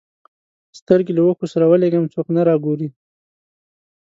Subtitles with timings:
[0.79, 2.89] سترګي له اوښکو سره ولېږم څوک نه را ګوري